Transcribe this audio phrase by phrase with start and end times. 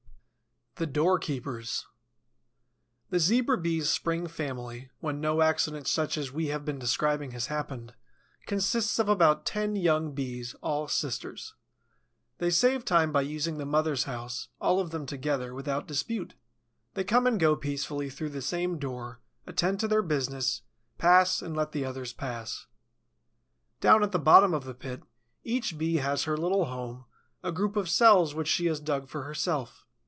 [0.75, 1.85] THE DOORKEEPERS
[3.11, 7.47] The Zebra Bee's spring family, when no accident such as we have been describing has
[7.47, 7.93] happened,
[8.47, 11.53] consists of about ten young Bees, all sisters.
[12.39, 16.33] They save time by using the mother's house, all of them together, without dispute.
[16.95, 20.63] They come and go peacefully through the same door, attend to their business,
[20.97, 22.65] pass and let the others pass.
[23.81, 25.03] Down at the bottom of the pit,
[25.43, 27.05] each Bee has her little home,
[27.43, 29.85] a group of cells which she has dug for herself.